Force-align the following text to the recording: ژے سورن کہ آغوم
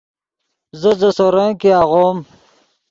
ژے 0.79 1.09
سورن 1.17 1.49
کہ 1.59 1.69
آغوم 1.81 2.17